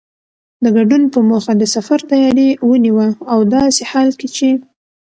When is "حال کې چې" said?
3.91-4.49